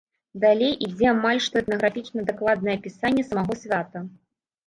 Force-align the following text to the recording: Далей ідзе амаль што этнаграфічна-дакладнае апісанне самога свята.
Далей 0.43 0.71
ідзе 0.87 1.07
амаль 1.09 1.41
што 1.47 1.55
этнаграфічна-дакладнае 1.63 2.73
апісанне 2.79 3.23
самога 3.29 3.53
свята. 3.65 3.99